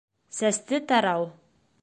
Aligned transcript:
Сәсте 0.37 0.81
тарау 0.93 1.31